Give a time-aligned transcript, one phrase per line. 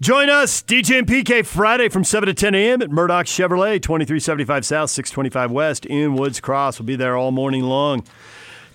[0.00, 2.82] Join us, DJ and PK, Friday from 7 to 10 a.m.
[2.82, 6.78] at Murdoch Chevrolet, 2375 South, 625 West in Woods Cross.
[6.78, 8.04] We'll be there all morning long.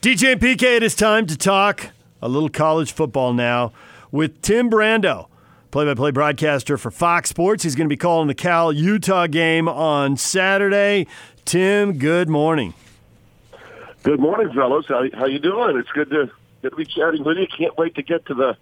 [0.02, 1.92] DJ and PK, it is time to talk
[2.22, 3.72] a little college football now
[4.12, 5.28] with Tim Brando,
[5.72, 7.64] play by play broadcaster for Fox Sports.
[7.64, 11.08] He's going to be calling the Cal Utah game on Saturday.
[11.46, 12.74] Tim, good morning.
[14.04, 14.88] Good morning, fellows.
[14.90, 15.78] How, how you doing?
[15.78, 16.30] It's good to,
[16.62, 17.48] good to be chatting with you.
[17.48, 18.58] Can't wait to get to the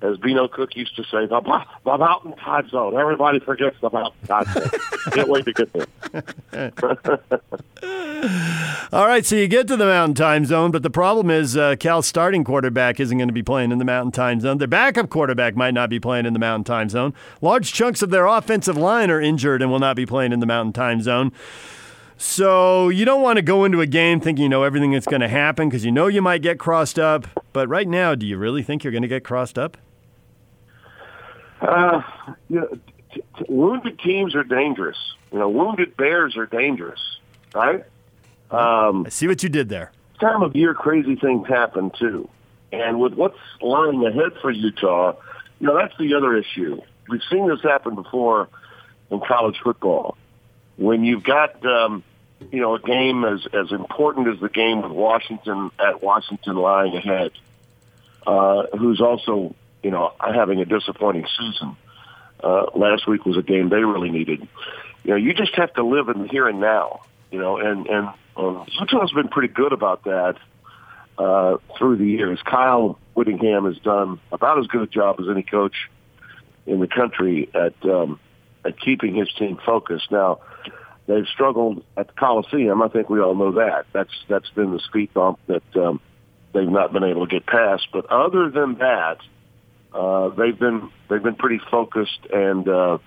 [0.00, 1.40] as Beano Cook used to say, the,
[1.84, 2.96] the mountain time zone.
[2.96, 4.70] Everybody forgets the mountain time zone.
[5.12, 6.72] Can't wait to get there.
[8.92, 11.76] All right, so you get to the mountain time zone, but the problem is uh,
[11.76, 14.58] Cal's starting quarterback isn't going to be playing in the mountain time zone.
[14.58, 17.12] Their backup quarterback might not be playing in the mountain time zone.
[17.40, 20.46] Large chunks of their offensive line are injured and will not be playing in the
[20.46, 21.32] mountain time zone.
[22.16, 25.20] So you don't want to go into a game thinking you know everything that's going
[25.20, 27.26] to happen because you know you might get crossed up.
[27.52, 29.76] But right now, do you really think you're going to get crossed up?
[31.60, 32.02] Uh,
[32.48, 32.68] you know,
[33.14, 34.96] t- t- wounded teams are dangerous.
[35.32, 37.00] You know, wounded bears are dangerous,
[37.54, 37.84] right?
[38.50, 39.92] Um, I see what you did there.
[40.20, 42.28] Time of year, crazy things happen too,
[42.72, 45.14] and with what's lying ahead for Utah,
[45.60, 46.80] you know that's the other issue.
[47.08, 48.48] We've seen this happen before
[49.10, 50.16] in college football
[50.76, 52.02] when you've got um,
[52.50, 56.96] you know a game as as important as the game with Washington at Washington lying
[56.96, 57.32] ahead,
[58.26, 61.76] uh, who's also you know, having a disappointing season.
[62.42, 64.46] Uh, last week was a game they really needed.
[65.04, 67.00] You know, you just have to live in the here and now.
[67.30, 70.36] You know, and and um, Utah's been pretty good about that
[71.18, 72.38] uh, through the years.
[72.44, 75.74] Kyle Whittingham has done about as good a job as any coach
[76.66, 78.20] in the country at um,
[78.64, 80.10] at keeping his team focused.
[80.10, 80.40] Now,
[81.06, 82.80] they've struggled at the Coliseum.
[82.82, 83.86] I think we all know that.
[83.92, 86.00] That's that's been the speed bump that um,
[86.52, 87.88] they've not been able to get past.
[87.92, 89.18] But other than that,
[89.92, 92.98] uh, they've been they've been pretty focused and uh,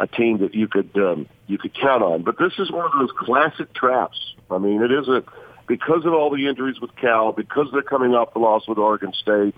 [0.00, 2.22] a team that you could um, you could count on.
[2.22, 4.18] But this is one of those classic traps.
[4.50, 5.22] I mean, it is a
[5.66, 9.12] because of all the injuries with Cal, because they're coming off the loss with Oregon
[9.12, 9.54] State.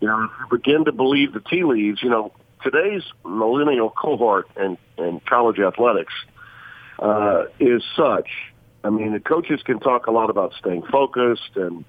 [0.00, 2.32] You know, if you begin to believe the tea leaves, you know,
[2.62, 6.12] today's millennial cohort and and college athletics
[6.98, 8.28] uh, is such.
[8.82, 11.84] I mean, the coaches can talk a lot about staying focused and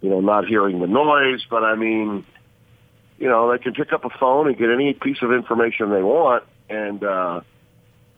[0.00, 2.24] you know not hearing the noise, but I mean
[3.18, 6.02] you know, they can pick up a phone and get any piece of information they
[6.02, 6.44] want.
[6.68, 7.40] And uh,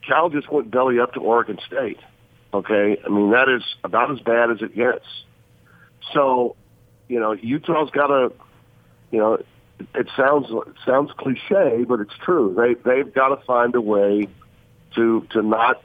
[0.07, 1.99] Cal just went belly up to Oregon State.
[2.53, 5.05] Okay, I mean that is about as bad as it gets.
[6.15, 6.57] So,
[7.07, 8.33] you know, Utah's got to,
[9.11, 9.39] you know,
[9.95, 12.55] it sounds it sounds cliche, but it's true.
[12.57, 14.29] They they've got to find a way
[14.95, 15.83] to to not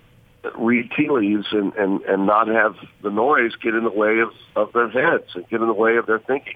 [0.58, 4.30] read tea leaves and and and not have the noise get in the way of
[4.56, 6.56] of their heads and get in the way of their thinking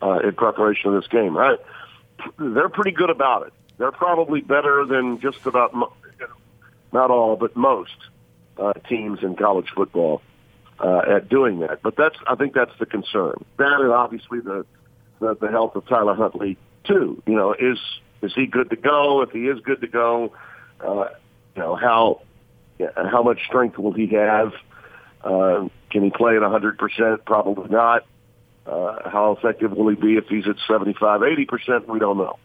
[0.00, 1.36] uh, in preparation of this game.
[1.36, 1.58] Right?
[2.38, 3.52] They're pretty good about it.
[3.78, 5.74] They're probably better than just about
[6.92, 7.96] not all, but most
[8.58, 10.22] uh, teams in college football
[10.78, 11.82] uh, at doing that.
[11.82, 13.44] But that's I think that's the concern.
[13.56, 14.66] That and obviously the,
[15.20, 17.22] the the health of Tyler Huntley too.
[17.26, 17.78] You know, is
[18.22, 19.22] is he good to go?
[19.22, 20.32] If he is good to go,
[20.80, 21.08] uh,
[21.56, 22.22] you know how
[22.78, 24.52] how much strength will he have?
[25.22, 27.24] Uh, can he play at 100%?
[27.24, 28.04] Probably not.
[28.66, 31.88] Uh, how effective will he be if he's at 75, 80%?
[31.88, 32.38] We don't know.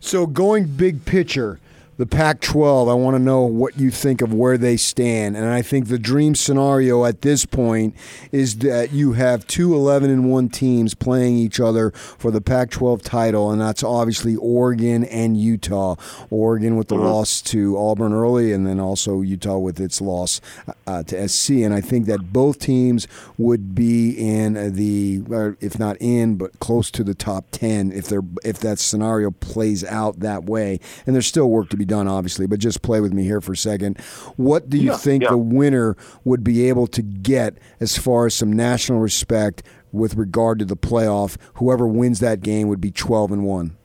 [0.00, 1.58] So, going big picture,
[1.96, 5.36] the Pac 12, I want to know what you think of where they stand.
[5.36, 7.94] And I think the dream scenario at this point
[8.32, 12.70] is that you have two 11 and 1 teams playing each other for the Pac
[12.70, 15.96] 12 title, and that's obviously Oregon and Utah.
[16.28, 17.06] Oregon with the mm-hmm.
[17.06, 20.40] loss to Auburn early, and then also Utah with its loss
[20.86, 21.50] uh, to SC.
[21.50, 23.08] And I think that both teams
[23.38, 28.24] would be in the, if not in, but close to the top 10 if, they're,
[28.44, 30.78] if that scenario plays out that way.
[31.06, 33.52] And there's still work to be done, obviously, but just play with me here for
[33.52, 33.98] a second.
[34.36, 35.30] What do you yeah, think yeah.
[35.30, 40.58] the winner would be able to get as far as some national respect with regard
[40.58, 41.36] to the playoff?
[41.54, 43.76] Whoever wins that game would be twelve and one.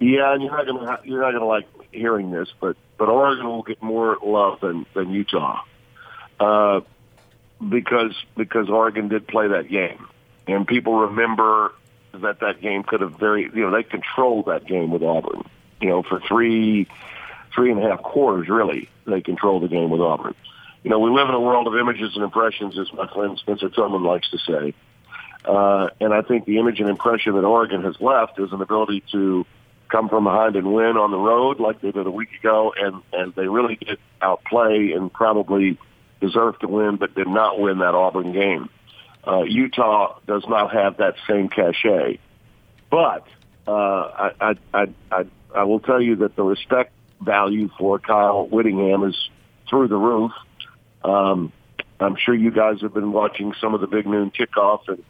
[0.00, 3.62] Yeah, and you're not gonna you're not gonna like hearing this, but but Oregon will
[3.62, 5.62] get more love than than Utah,
[6.38, 6.80] uh,
[7.66, 10.06] because because Oregon did play that game,
[10.46, 11.74] and people remember
[12.14, 15.44] that that game could have very you know they controlled that game with Auburn
[15.80, 16.86] you know, for three,
[17.54, 20.34] three and a half quarters, really, they control the game with Auburn.
[20.82, 23.68] You know, we live in a world of images and impressions, as my friend Spencer
[23.68, 24.74] Tillman likes to say.
[25.44, 29.02] Uh, and I think the image and impression that Oregon has left is an ability
[29.12, 29.46] to
[29.88, 33.02] come from behind and win on the road like they did a week ago, and,
[33.12, 35.78] and they really did outplay and probably
[36.20, 38.68] deserved to win, but did not win that Auburn game.
[39.26, 42.18] Uh, Utah does not have that same cachet.
[42.90, 43.26] But
[43.66, 48.46] uh, I, I, I, I, I will tell you that the respect value for Kyle
[48.46, 49.16] Whittingham is
[49.68, 50.32] through the roof.
[51.04, 51.52] Um,
[51.98, 55.04] I'm sure you guys have been watching some of the big noon kickoff, and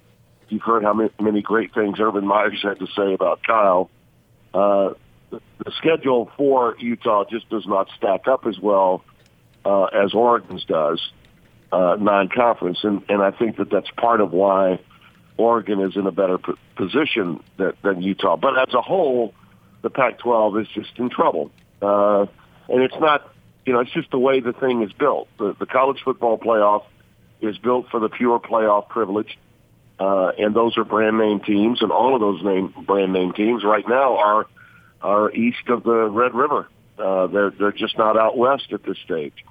[0.48, 3.90] you've heard how many great things Urban Meyer's had to say about Kyle.
[4.52, 4.90] Uh,
[5.30, 9.04] the schedule for Utah just does not stack up as well
[9.64, 11.00] uh, as Oregon's does,
[11.70, 14.80] uh, non-conference, and, and I think that that's part of why
[15.36, 16.38] Oregon is in a better
[16.76, 18.36] position than, than Utah.
[18.36, 19.34] But as a whole,
[19.82, 21.50] the Pac-12 is just in trouble,
[21.82, 22.26] uh,
[22.68, 23.32] and it's not,
[23.66, 25.28] you know, it's just the way the thing is built.
[25.38, 26.84] The, the college football playoff
[27.40, 29.38] is built for the pure playoff privilege.
[29.98, 33.62] Uh, and those are brand name teams, and all of those name brand name teams
[33.62, 34.46] right now are
[35.02, 36.68] are east of the Red River.
[36.98, 39.44] Uh, they're they're just not out west at this stage.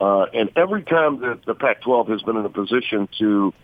[0.00, 3.54] Uh, and every time that the Pac-12 has been in a position to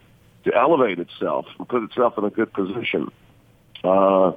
[0.44, 3.10] to elevate itself and put itself in a good position,
[3.82, 4.32] uh,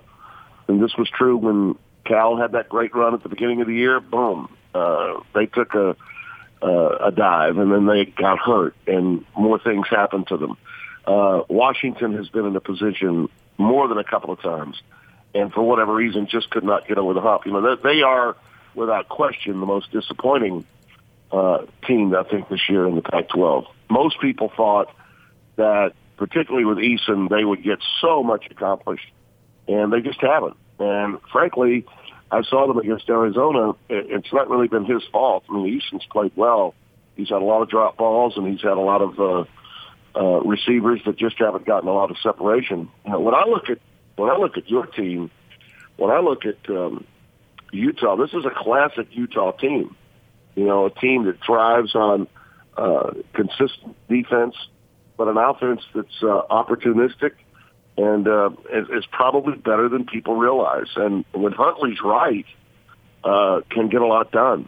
[0.67, 1.75] and this was true when
[2.05, 3.99] Cal had that great run at the beginning of the year.
[3.99, 5.95] Boom, uh, they took a
[6.61, 10.57] uh, a dive, and then they got hurt, and more things happened to them.
[11.05, 14.81] Uh, Washington has been in a position more than a couple of times
[15.35, 17.45] and for whatever reason just could not get over the hump.
[17.45, 18.37] You know, they, are
[18.73, 20.65] without question the most disappointing
[21.31, 23.65] uh, team I think this year in the Pac-12.
[23.89, 24.95] Most people thought
[25.57, 29.11] that, particularly with Eason, they would get so much accomplished,
[29.67, 30.55] and they just haven't.
[30.79, 31.85] And frankly,
[32.31, 33.73] I saw them against Arizona.
[33.89, 35.43] It's not really been his fault.
[35.49, 36.73] I mean, Eason's played well.
[37.15, 39.45] He's had a lot of drop balls, and he's had a lot of uh,
[40.19, 42.89] uh, receivers that just haven't gotten a lot of separation.
[43.05, 43.79] You know, when I look at
[44.15, 45.29] when I look at your team,
[45.97, 47.05] when I look at um,
[47.71, 49.95] Utah, this is a classic Utah team.
[50.55, 52.27] You know, a team that thrives on
[52.77, 54.55] uh, consistent defense,
[55.17, 57.31] but an offense that's uh, opportunistic
[57.97, 60.87] and uh, is, is probably better than people realize.
[60.95, 62.45] And when Huntley's right,
[63.23, 64.67] uh, can get a lot done.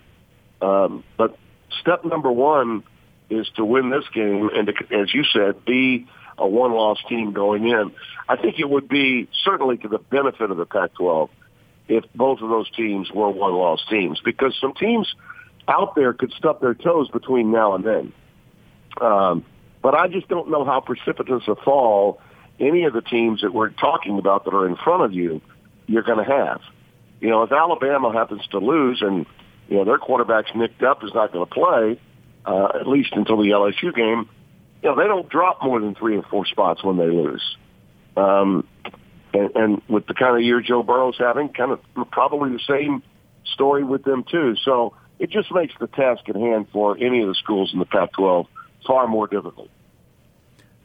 [0.62, 1.38] Um, but
[1.82, 2.84] step number one
[3.30, 6.08] is to win this game and, to, as you said, be
[6.38, 7.92] a one-loss team going in.
[8.30, 11.30] I think it would be certainly to the benefit of the Pac-12
[11.88, 15.14] if both of those teams were one-loss teams because some teams
[15.68, 18.14] out there could stub their toes between now and then.
[19.02, 19.46] Um,
[19.82, 22.20] but I just don't know how precipitous a fall
[22.60, 25.42] any of the teams that we're talking about that are in front of you
[25.88, 26.62] you're going to have.
[27.20, 29.26] You know, if Alabama happens to lose and
[29.70, 32.00] you know their quarterback's nicked up is not going to play
[32.46, 34.30] uh, at least until the LSU game,
[34.82, 37.58] you know, they don't drop more than three or four spots when they lose.
[38.16, 38.68] Um,
[39.34, 41.80] and, and with the kind of year Joe Burrow's having, kind of
[42.12, 43.04] probably the same
[43.54, 44.56] story with them too.
[44.64, 47.86] So it just makes the task at hand for any of the schools in the
[47.86, 48.48] Pac-12
[48.86, 49.70] far more difficult.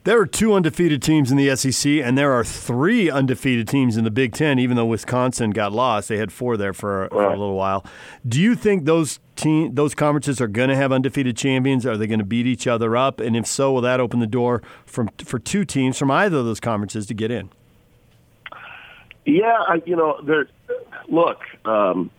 [0.05, 4.03] There are two undefeated teams in the SEC, and there are three undefeated teams in
[4.03, 4.59] the Big Ten.
[4.59, 7.87] Even though Wisconsin got lost, they had four there for, for a little while.
[8.27, 11.87] Do you think those team those conferences are going to have undefeated champions?
[11.87, 13.21] Are they going to beat each other up?
[13.21, 16.47] And if so, will that open the door from for two teams from either of
[16.47, 17.51] those conferences to get in?
[19.25, 20.49] Yeah, I, you know, there.
[21.09, 22.11] Look, um,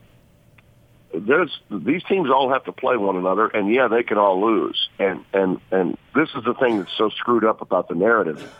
[1.14, 4.90] there's these teams all have to play one another, and yeah, they can all lose.
[5.00, 8.52] And and and this is the thing that's so screwed up about the narrative,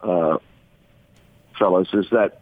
[0.00, 0.38] uh,
[1.58, 2.40] fellas, is that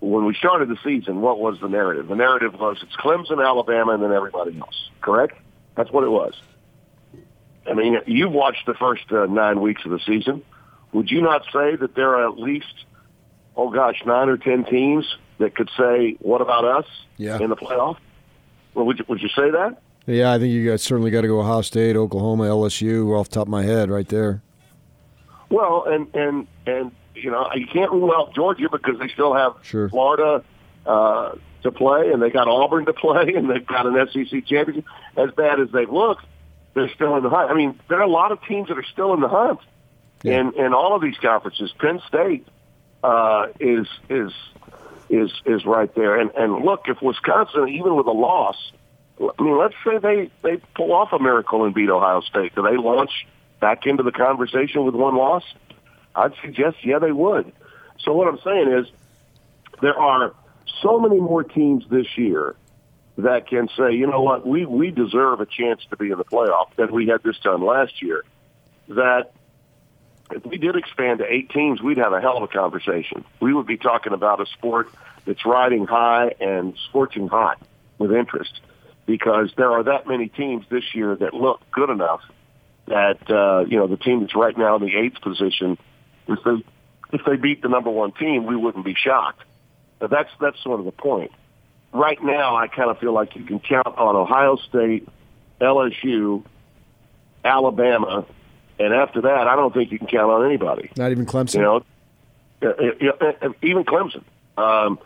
[0.00, 2.08] when we started the season, what was the narrative?
[2.08, 4.90] The narrative was it's Clemson, Alabama, and then everybody else.
[5.00, 5.38] Correct?
[5.76, 6.34] That's what it was.
[7.66, 10.42] I mean, you've watched the first uh, nine weeks of the season.
[10.92, 12.74] Would you not say that there are at least,
[13.56, 15.06] oh gosh, nine or ten teams
[15.38, 16.86] that could say, "What about us?"
[17.16, 17.38] Yeah.
[17.38, 17.98] in the playoff?
[18.74, 19.76] Well, would you, would you say that?
[20.06, 23.36] Yeah, I think you guys certainly got to go Ohio State, Oklahoma, LSU, off the
[23.36, 24.42] top of my head, right there.
[25.48, 29.54] Well, and and and you know you can't rule out Georgia because they still have
[29.62, 29.88] sure.
[29.90, 30.42] Florida
[30.86, 34.84] uh, to play, and they got Auburn to play, and they've got an SEC championship.
[35.16, 36.24] As bad as they've looked,
[36.74, 37.50] they're still in the hunt.
[37.50, 39.60] I mean, there are a lot of teams that are still in the hunt,
[40.22, 40.40] yeah.
[40.40, 41.72] in in all of these conferences.
[41.78, 42.46] Penn State
[43.04, 44.32] uh, is is
[45.12, 46.18] is is right there.
[46.18, 48.56] And and look, if Wisconsin, even with a loss,
[49.20, 52.62] I mean, let's say they they pull off a miracle and beat Ohio State, do
[52.62, 53.26] they launch
[53.60, 55.44] back into the conversation with one loss?
[56.14, 57.52] I'd suggest, yeah, they would.
[58.00, 58.86] So what I'm saying is,
[59.80, 60.34] there are
[60.82, 62.56] so many more teams this year
[63.18, 66.24] that can say, you know what, we we deserve a chance to be in the
[66.24, 68.24] playoff than we had this time last year.
[68.88, 69.32] That
[70.32, 73.24] if we did expand to eight teams, we'd have a hell of a conversation.
[73.40, 74.88] We would be talking about a sport
[75.26, 77.60] that's riding high and scorching hot
[77.98, 78.60] with interest
[79.06, 82.22] because there are that many teams this year that look good enough
[82.86, 85.78] that uh, you know the team that's right now in the eighth position,
[86.26, 86.64] if they
[87.12, 89.42] if they beat the number one team, we wouldn't be shocked.
[89.98, 91.30] But that's that's sort of the point.
[91.92, 95.06] Right now, I kind of feel like you can count on Ohio State,
[95.60, 96.44] LSU,
[97.44, 98.24] Alabama,
[98.82, 100.90] and after that, I don't think you can count on anybody.
[100.96, 101.54] Not even Clemson.
[101.54, 101.84] You know,
[102.62, 102.68] uh,
[103.20, 104.24] uh, uh, even Clemson.
[104.56, 104.98] Um,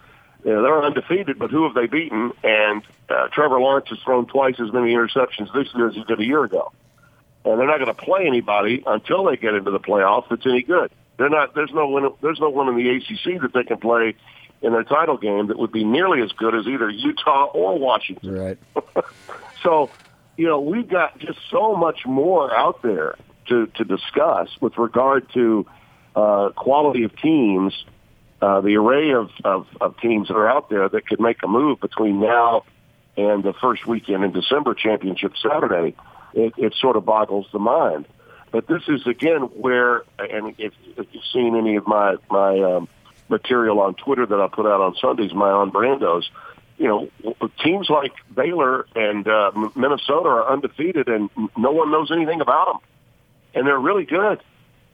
[0.44, 2.32] you know, they're undefeated, but who have they beaten?
[2.42, 6.20] And uh, Trevor Lawrence has thrown twice as many interceptions this year as he did
[6.20, 6.72] a year ago.
[7.44, 10.62] And they're not going to play anybody until they get into the playoffs that's any
[10.62, 10.90] good.
[11.18, 11.54] They're not.
[11.54, 12.10] There's no one.
[12.22, 14.14] There's no one in the ACC that they can play
[14.62, 18.34] in their title game that would be nearly as good as either Utah or Washington.
[18.34, 18.58] Right.
[19.62, 19.90] so,
[20.36, 23.16] you know, we've got just so much more out there
[23.48, 25.66] to to discuss with regard to
[26.14, 27.72] uh, quality of teams,
[28.40, 31.48] uh, the array of, of of teams that are out there that could make a
[31.48, 32.64] move between now
[33.16, 35.94] and the first weekend in December, Championship Saturday.
[36.34, 38.06] It, it sort of boggles the mind.
[38.50, 42.88] But this is again where, and if, if you've seen any of my my um,
[43.28, 46.24] material on Twitter that I put out on Sundays, my on brandos,
[46.78, 47.10] you know,
[47.64, 52.80] teams like Baylor and uh, Minnesota are undefeated, and no one knows anything about them,
[53.56, 54.40] and they're really good.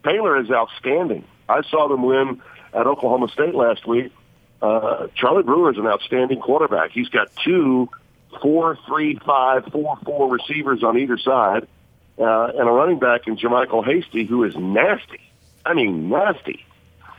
[0.02, 1.24] Baylor is outstanding.
[1.48, 2.40] I saw them win
[2.72, 4.12] at Oklahoma State last week.
[4.62, 6.92] Uh, Charlie Brewer is an outstanding quarterback.
[6.92, 7.90] He's got two
[8.40, 11.66] four three five four four receivers on either side
[12.18, 15.20] uh, and a running back in JaMycal Hasty who is nasty.
[15.66, 16.64] I mean, nasty.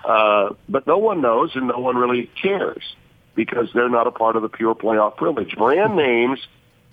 [0.04, 2.96] Uh, but no one knows and no one really cares
[3.36, 5.56] because they're not a part of the pure playoff privilege.
[5.56, 6.40] Brand names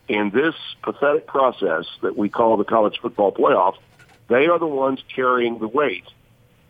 [0.08, 3.76] in this pathetic process that we call the college football playoff,
[4.30, 6.04] they are the ones carrying the weight.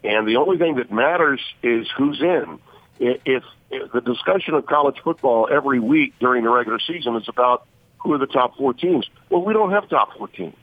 [0.02, 2.59] And the only thing that matters is who's in.
[2.99, 7.67] If, if the discussion of college football every week during the regular season is about
[7.99, 10.57] who are the top four teams, well, we don't have top four teams.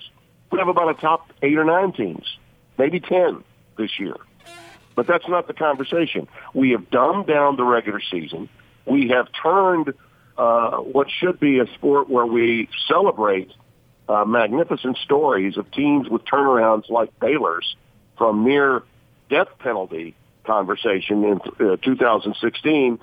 [0.51, 2.25] We have about a top eight or nine teams,
[2.79, 3.43] maybe 10
[3.77, 4.15] this year.
[4.95, 6.27] But that's not the conversation.
[6.55, 8.49] We have dumbed down the regular season.
[8.85, 9.93] We have turned
[10.35, 13.51] uh, what should be a sport where we celebrate
[14.09, 17.75] uh, magnificent stories of teams with turnarounds like Baylor's
[18.17, 18.83] from mere
[19.29, 22.99] death penalty conversation in uh, 2016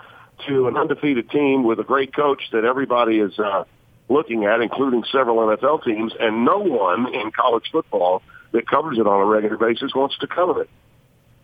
[0.46, 3.64] to an undefeated team with a great coach that everybody is uh,
[4.08, 9.06] looking at, including several NFL teams, and no one in college football that covers it
[9.06, 10.70] on a regular basis wants to cover it.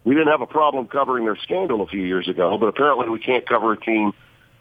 [0.04, 3.18] We didn't have a problem covering their scandal a few years ago, but apparently we
[3.18, 4.12] can't cover a team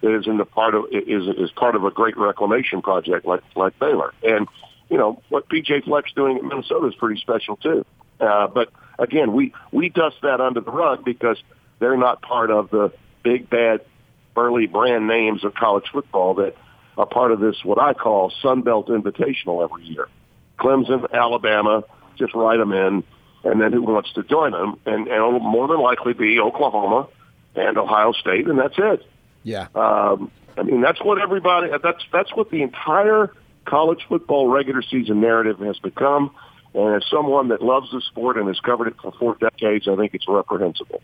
[0.01, 3.41] that is in the part of is is part of a great reclamation project like
[3.55, 4.13] like Baylor.
[4.23, 4.47] And
[4.89, 7.86] you know what PJ Fleck's doing at Minnesota is pretty special too.
[8.19, 11.38] Uh, but again, we we dust that under the rug because
[11.79, 12.91] they're not part of the
[13.24, 13.81] big bad
[14.36, 16.55] burly brand names of college football that
[16.98, 20.08] are part of this, what I call Sun Belt Invitational every year.
[20.60, 21.84] Clemson, Alabama,
[22.17, 23.03] just write them in,
[23.46, 24.77] and then who wants to join them?
[24.86, 27.08] And, and it'll more than likely be Oklahoma
[27.55, 29.05] and Ohio State, and that's it.
[29.43, 29.67] Yeah.
[29.74, 33.31] Um, I mean, that's what everybody, that's, that's what the entire
[33.69, 36.31] college football regular season narrative has become.
[36.73, 39.95] And as someone that loves the sport and has covered it for four decades, I
[39.95, 41.01] think it's reprehensible.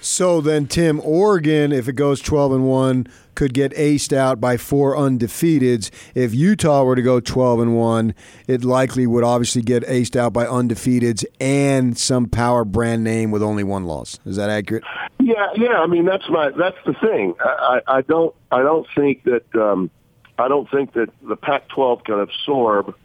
[0.00, 4.58] So then, Tim, Oregon, if it goes 12 and 1, could get aced out by
[4.58, 5.90] four undefeateds.
[6.14, 8.14] If Utah were to go 12 and 1,
[8.46, 13.42] it likely would obviously get aced out by undefeateds and some power brand name with
[13.42, 14.18] only one loss.
[14.26, 14.84] Is that accurate?
[15.20, 15.80] Yeah, yeah.
[15.80, 17.34] I mean, that's my that's the thing.
[17.40, 19.90] I, I, I don't I don't think that um,
[20.38, 22.96] I don't think that the Pac-12 can absorb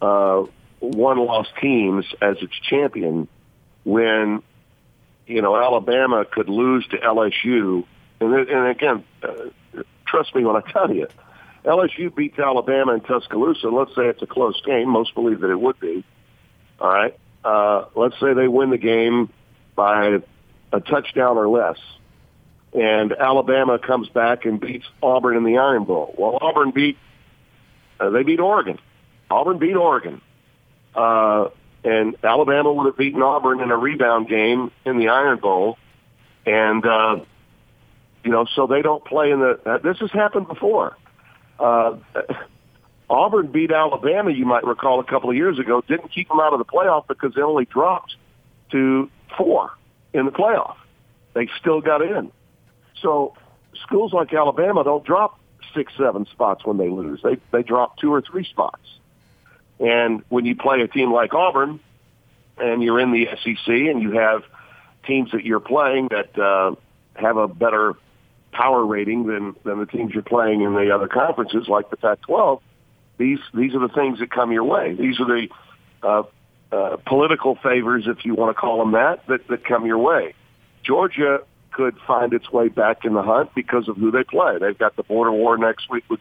[0.00, 0.44] uh,
[0.80, 3.28] one loss teams as its champion
[3.84, 4.42] when
[5.26, 7.84] you know, Alabama could lose to LSU.
[8.20, 11.08] And, and again, uh, trust me when I tell you,
[11.64, 13.68] LSU beats Alabama in Tuscaloosa.
[13.68, 14.88] Let's say it's a close game.
[14.88, 16.04] Most believe that it would be.
[16.80, 17.16] All right.
[17.44, 19.30] Uh, let's say they win the game
[19.74, 20.18] by
[20.72, 21.78] a touchdown or less.
[22.72, 26.14] And Alabama comes back and beats Auburn in the Iron Bowl.
[26.16, 26.96] Well, Auburn beat,
[28.00, 28.78] uh, they beat Oregon.
[29.30, 30.22] Auburn beat Oregon.
[30.94, 31.48] Uh,
[31.84, 35.78] and Alabama would have beaten Auburn in a rebound game in the Iron Bowl,
[36.46, 37.16] and uh,
[38.24, 39.58] you know, so they don't play in the.
[39.66, 40.96] Uh, this has happened before.
[41.58, 41.96] Uh,
[43.10, 45.82] Auburn beat Alabama, you might recall, a couple of years ago.
[45.86, 48.14] Didn't keep them out of the playoff because they only dropped
[48.70, 49.72] to four
[50.14, 50.76] in the playoff.
[51.34, 52.30] They still got in.
[53.02, 53.34] So
[53.82, 55.38] schools like Alabama don't drop
[55.74, 57.20] six, seven spots when they lose.
[57.22, 58.82] They they drop two or three spots.
[59.80, 61.80] And when you play a team like Auburn
[62.56, 64.44] and you're in the SEC and you have
[65.06, 66.76] teams that you're playing that uh,
[67.14, 67.94] have a better
[68.52, 72.60] power rating than, than the teams you're playing in the other conferences like the Pac-12,
[73.18, 74.94] these, these are the things that come your way.
[74.94, 75.48] These are the
[76.02, 76.22] uh,
[76.70, 80.34] uh, political favors, if you want to call them that, that, that come your way.
[80.84, 81.40] Georgia
[81.72, 84.58] could find its way back in the hunt because of who they play.
[84.60, 86.20] They've got the border war next week with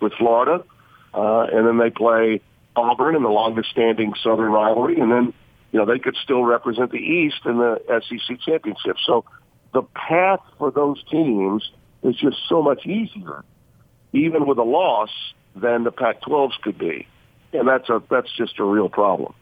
[0.00, 0.64] with Florida,
[1.12, 2.40] uh, and then they play
[2.74, 5.34] Auburn in the longest-standing Southern rivalry, and then
[5.72, 8.96] you know they could still represent the East in the SEC championship.
[9.04, 9.24] So
[9.72, 11.68] the path for those teams
[12.02, 13.44] is just so much easier,
[14.12, 15.10] even with a loss,
[15.54, 17.06] than the Pac-12s could be,
[17.52, 19.34] and that's a that's just a real problem.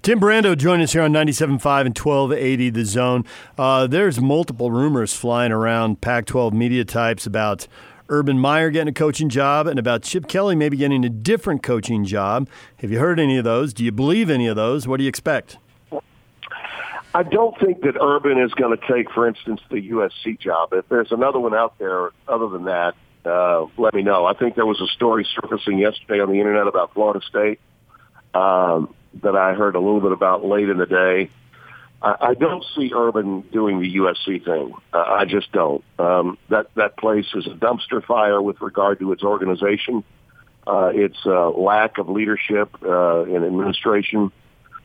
[0.00, 3.24] Tim Brando joined us here on 97.5 and 1280 The Zone.
[3.58, 7.66] Uh, there's multiple rumors flying around Pac 12 media types about
[8.08, 12.04] Urban Meyer getting a coaching job and about Chip Kelly maybe getting a different coaching
[12.04, 12.48] job.
[12.76, 13.74] Have you heard any of those?
[13.74, 14.86] Do you believe any of those?
[14.86, 15.58] What do you expect?
[17.12, 20.72] I don't think that Urban is going to take, for instance, the USC job.
[20.72, 22.94] If there's another one out there other than that,
[23.26, 24.26] uh, let me know.
[24.26, 27.58] I think there was a story surfacing yesterday on the internet about Florida State
[28.34, 31.30] um, that I heard a little bit about late in the day.
[32.02, 34.74] I, I don't see Urban doing the USC thing.
[34.92, 35.82] Uh, I just don't.
[35.98, 40.04] Um, that that place is a dumpster fire with regard to its organization,
[40.66, 44.32] uh, its uh, lack of leadership uh, in administration.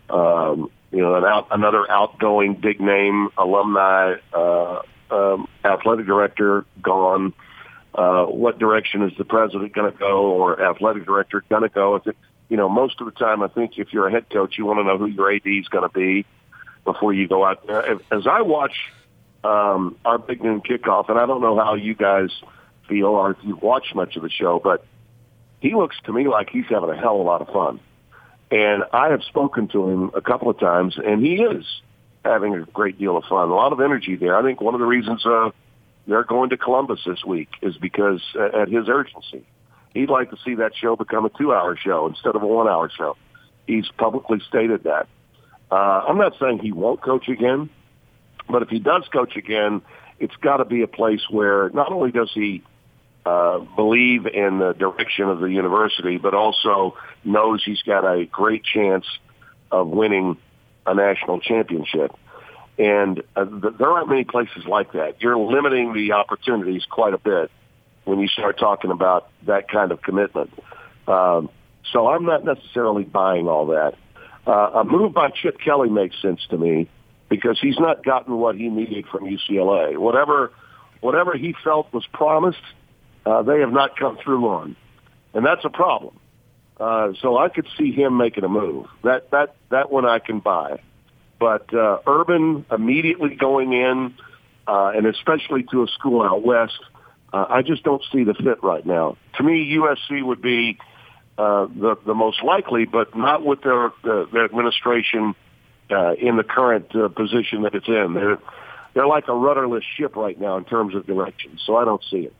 [0.10, 7.34] Um, you know, an out, another outgoing big name alumni uh, um, athletic director gone.
[7.96, 11.96] Uh, what direction is the president going to go or athletic director going to go?
[11.96, 12.18] If it,
[12.54, 14.78] you know, most of the time, I think if you're a head coach, you want
[14.78, 16.24] to know who your AD is going to be
[16.86, 17.94] before you go out there.
[18.12, 18.76] As I watch
[19.44, 22.30] um, our big noon kickoff, and I don't know how you guys
[22.88, 24.86] feel or if you've watched much of the show, but
[25.62, 27.80] he looks to me like he's having a hell of a lot of fun.
[28.52, 31.66] And I have spoken to him a couple of times, and he is
[32.24, 34.38] having a great deal of fun, a lot of energy there.
[34.38, 35.50] I think one of the reasons uh,
[36.06, 39.44] they're going to Columbus this week is because uh, at his urgency,
[39.94, 43.16] he'd like to see that show become a two-hour show instead of a one-hour show.
[43.68, 45.08] He's publicly stated that.
[45.72, 45.76] Uh,
[46.08, 47.70] I'm not saying he won't coach again,
[48.50, 49.82] but if he does coach again,
[50.20, 52.64] it's got to be a place where not only does he
[53.26, 58.64] uh, believe in the direction of the university, but also knows he's got a great
[58.64, 59.06] chance
[59.72, 60.38] of winning
[60.86, 62.12] a national championship.
[62.78, 65.22] And uh, th- there aren't many places like that.
[65.22, 67.50] You're limiting the opportunities quite a bit
[68.06, 70.52] when you start talking about that kind of commitment.
[71.08, 71.50] Um,
[71.92, 73.96] so I'm not necessarily buying all that.
[74.46, 76.90] Uh, a move by Chip Kelly makes sense to me
[77.30, 79.98] because he's not gotten what he needed from UCLA.
[79.98, 80.52] Whatever,
[81.02, 82.62] whatever he felt was promised,
[83.26, 84.76] uh, they have not come through on,
[85.34, 86.20] and that's a problem.
[86.80, 88.88] Uh, so I could see him making a move.
[89.04, 90.82] That that that one I can buy,
[91.40, 94.16] but uh, Urban immediately going in,
[94.68, 96.80] uh, and especially to a school out west,
[97.34, 99.18] uh, I just don't see the fit right now.
[99.38, 100.78] To me, USC would be
[101.38, 105.34] uh, the the most likely, but not with their uh, their administration
[105.90, 108.14] uh, in the current uh, position that it's in.
[108.14, 108.38] They're
[108.94, 111.58] they're like a rudderless ship right now in terms of direction.
[111.66, 112.34] So I don't see it.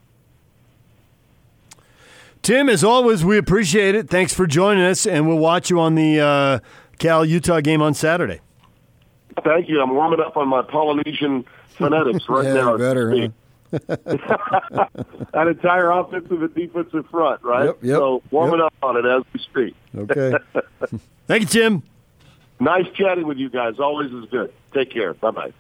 [2.44, 4.10] Tim, as always, we appreciate it.
[4.10, 6.60] Thanks for joining us, and we'll watch you on the uh,
[7.00, 8.42] Cal Utah game on Saturday.
[9.44, 9.82] Thank you.
[9.82, 11.46] I'm warming up on my Polynesian
[11.78, 12.78] phonetics right yeah, now.
[12.78, 13.10] better.
[13.10, 13.30] Huh?
[15.34, 17.66] that entire offensive and defensive front, right?
[17.66, 18.68] Yep, yep, so warming yep.
[18.68, 19.76] up on it as we speak.
[19.96, 20.34] Okay.
[21.28, 21.84] Thank you, Tim.
[22.60, 23.80] Nice chatting with you guys.
[23.80, 24.54] Always is good.
[24.74, 25.14] Take care.
[25.14, 25.54] Bye bye.